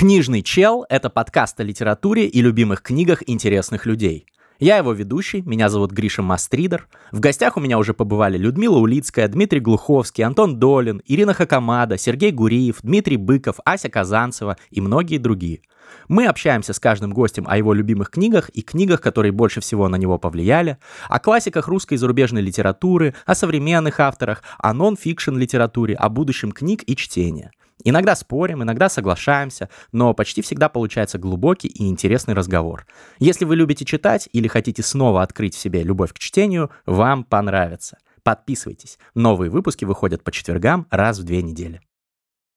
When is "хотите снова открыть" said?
34.48-35.54